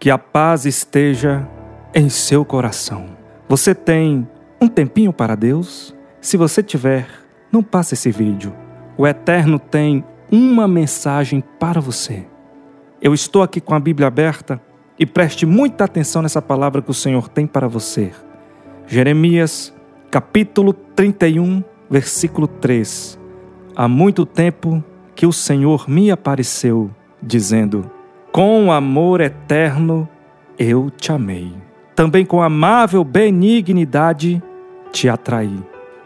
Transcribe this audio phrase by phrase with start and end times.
[0.00, 1.46] Que a paz esteja
[1.94, 3.04] em seu coração.
[3.46, 4.26] Você tem
[4.58, 5.94] um tempinho para Deus?
[6.22, 7.06] Se você tiver,
[7.52, 8.50] não passe esse vídeo.
[8.96, 10.02] O Eterno tem
[10.32, 12.26] uma mensagem para você.
[13.02, 14.58] Eu estou aqui com a Bíblia aberta
[14.98, 18.10] e preste muita atenção nessa palavra que o Senhor tem para você.
[18.86, 19.70] Jeremias,
[20.10, 23.18] capítulo 31, versículo 3.
[23.76, 24.82] Há muito tempo
[25.14, 26.90] que o Senhor me apareceu,
[27.22, 27.99] dizendo:
[28.32, 30.08] Com amor eterno
[30.56, 31.52] eu te amei.
[31.96, 34.40] Também com amável benignidade
[34.92, 35.58] te atraí.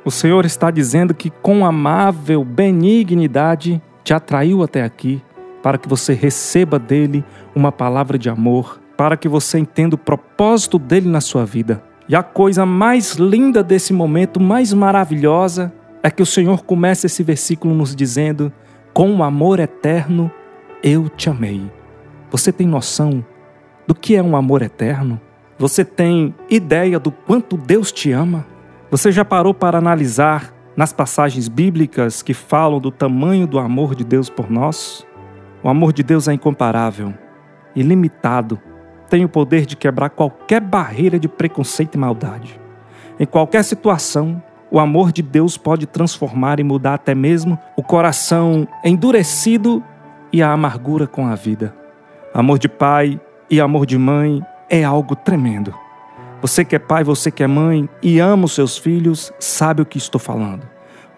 [0.06, 5.23] O Senhor está dizendo que com amável benignidade te atraiu até aqui,
[5.62, 7.23] para que você receba dele
[7.55, 11.82] uma palavra de amor, para que você entenda o propósito dele na sua vida.
[12.09, 15.70] E a coisa mais linda desse momento, mais maravilhosa,
[16.02, 18.51] é que o Senhor começa esse versículo nos dizendo:
[18.95, 20.30] Com amor eterno
[20.82, 21.70] eu te amei.
[22.30, 23.24] Você tem noção
[23.87, 25.20] do que é um amor eterno?
[25.59, 28.45] Você tem ideia do quanto Deus te ama?
[28.90, 34.04] Você já parou para analisar nas passagens bíblicas que falam do tamanho do amor de
[34.04, 35.07] Deus por nós?
[35.63, 37.15] O amor de Deus é incomparável,
[37.74, 38.60] ilimitado,
[39.09, 42.60] tem o poder de quebrar qualquer barreira de preconceito e maldade.
[43.18, 48.66] Em qualquer situação, o amor de Deus pode transformar e mudar até mesmo o coração
[48.85, 49.82] endurecido
[50.32, 51.84] e a amargura com a vida.
[52.35, 55.73] Amor de pai e amor de mãe é algo tremendo.
[56.43, 59.87] Você que é pai, você que é mãe e ama os seus filhos, sabe o
[59.87, 60.66] que estou falando.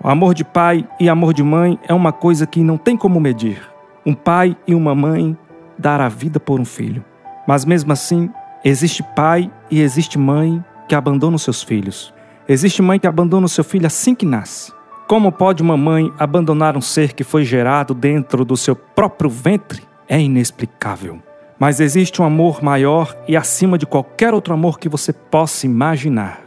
[0.05, 3.19] O amor de pai e amor de mãe é uma coisa que não tem como
[3.19, 3.63] medir.
[4.05, 5.35] Um pai e uma mãe
[5.79, 7.03] dar a vida por um filho.
[7.49, 8.29] Mas mesmo assim,
[8.63, 12.13] existe pai e existe mãe que abandonam seus filhos.
[12.47, 14.71] Existe mãe que abandona o seu filho assim que nasce.
[15.09, 19.96] Como pode uma mãe abandonar um ser que foi gerado dentro do seu próprio ventre?
[20.09, 21.21] É inexplicável.
[21.59, 26.43] Mas existe um amor maior e acima de qualquer outro amor que você possa imaginar.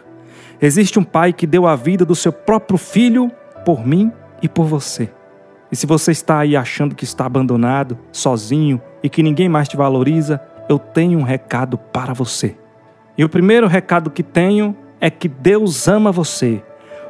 [0.61, 3.31] Existe um pai que deu a vida do seu próprio filho
[3.65, 4.11] por mim
[4.41, 5.11] e por você.
[5.71, 9.77] E se você está aí achando que está abandonado, sozinho e que ninguém mais te
[9.77, 12.55] valoriza, eu tenho um recado para você.
[13.17, 16.63] E o primeiro recado que tenho é que Deus ama você.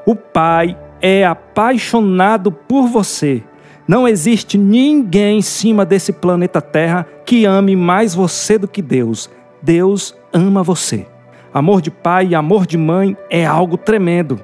[0.05, 3.43] O Pai é apaixonado por você.
[3.89, 9.27] Não existe ninguém em cima desse planeta Terra que ame mais você do que Deus.
[9.63, 11.07] Deus ama você.
[11.51, 14.39] Amor de pai e amor de mãe é algo tremendo,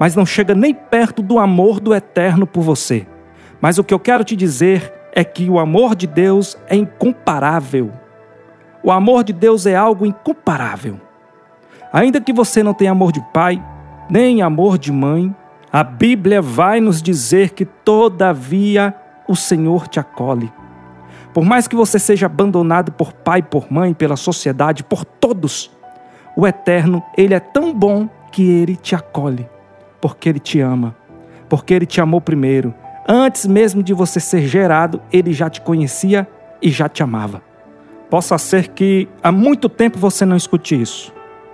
[0.00, 3.06] mas não chega nem perto do amor do eterno por você.
[3.60, 7.92] Mas o que eu quero te dizer é que o amor de Deus é incomparável.
[8.82, 10.98] O amor de Deus é algo incomparável.
[11.92, 13.62] Ainda que você não tenha amor de pai,
[14.08, 15.36] nem amor de mãe,
[15.76, 18.96] a Bíblia vai nos dizer que, todavia,
[19.28, 20.50] o Senhor te acolhe.
[21.34, 25.70] Por mais que você seja abandonado por pai, por mãe, pela sociedade, por todos,
[26.34, 29.46] o Eterno, Ele é tão bom que Ele te acolhe,
[30.00, 30.96] porque Ele te ama,
[31.46, 32.74] porque Ele te amou primeiro.
[33.06, 36.26] Antes mesmo de você ser gerado, Ele já te conhecia
[36.62, 37.42] e já te amava.
[38.08, 41.12] Possa ser que há muito tempo você não escute isso,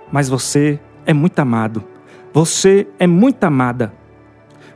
[0.09, 1.83] mas você é muito amado.
[2.31, 3.91] Você é muito amada.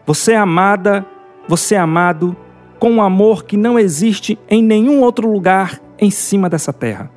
[0.08, 1.06] Você é amada,
[1.50, 2.34] você é amado
[2.80, 7.12] com um amor que não existe em nenhum outro lugar em cima dessa terra.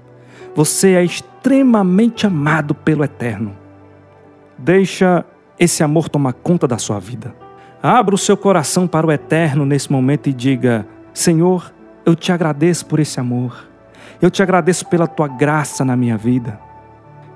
[0.56, 3.56] Você é extremamente amado pelo Eterno.
[4.58, 5.24] Deixa
[5.56, 7.32] esse amor tomar conta da sua vida.
[7.80, 10.84] Abra o seu coração para o Eterno nesse momento e diga:
[11.14, 11.72] Senhor,
[12.04, 13.68] eu te agradeço por esse amor.
[14.20, 16.58] Eu te agradeço pela tua graça na minha vida.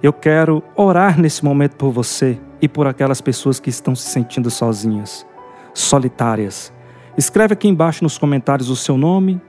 [0.02, 4.50] Eu quero orar nesse momento por você e por aquelas pessoas que estão se sentindo
[4.50, 5.24] sozinhas
[5.74, 6.72] solitárias.
[7.18, 9.40] Escreve aqui embaixo nos comentários o seu nome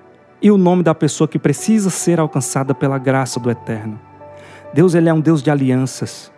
[0.42, 4.00] e o nome da pessoa que precisa ser alcançada pela graça do Eterno.
[4.74, 6.32] Deus ele é um Deus de alianças.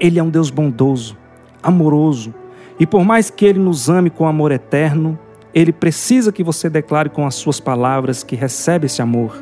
[0.00, 1.16] Ele é um Deus bondoso,
[1.62, 2.34] amoroso,
[2.78, 5.18] e por mais que ele nos ame com amor eterno,
[5.52, 9.40] ele precisa que você declare com as suas palavras que recebe esse amor,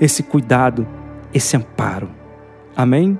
[0.00, 0.86] esse cuidado,
[1.34, 2.08] esse amparo.
[2.74, 3.18] Amém?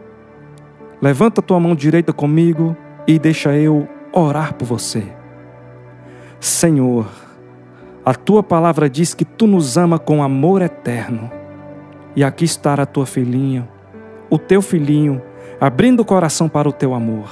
[1.02, 2.74] Levanta tua mão direita comigo
[3.06, 5.19] e deixa eu orar por você.
[6.40, 7.06] Senhor,
[8.02, 11.30] a tua palavra diz que tu nos ama com amor eterno.
[12.16, 13.68] E aqui está a tua filhinha,
[14.30, 15.20] o teu filhinho,
[15.60, 17.28] abrindo o coração para o teu amor,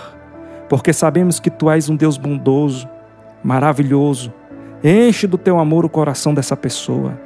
[0.68, 2.86] porque sabemos que tu és um Deus bondoso,
[3.42, 4.30] maravilhoso.
[4.84, 7.18] Enche do teu amor o coração dessa pessoa.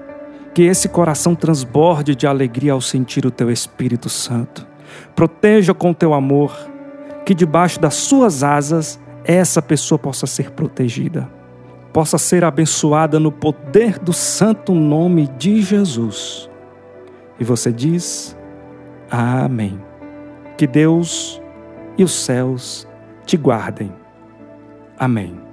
[0.54, 4.64] Que esse coração transborde de alegria ao sentir o teu Espírito Santo.
[5.16, 6.56] Proteja com o teu amor,
[7.26, 11.41] que debaixo das suas asas essa pessoa possa ser protegida
[11.92, 16.50] possa ser abençoada no poder do santo nome de Jesus.
[17.38, 18.36] E você diz:
[19.10, 19.80] Amém.
[20.56, 21.40] Que Deus
[21.98, 22.86] e os céus
[23.26, 23.92] te guardem.
[24.98, 25.51] Amém.